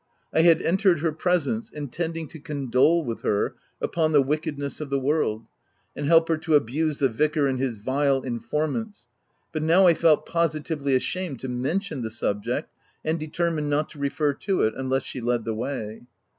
[0.33, 4.99] I had entered her presence intending to condole with her upon the wickedness of the
[4.99, 5.45] world,
[5.95, 9.09] and help her to abuse the vicar and his vile informants,
[9.51, 12.73] but now I felt positively ashamed to mention the subject,
[13.05, 16.01] and determined not to refer to it, unless she led the way.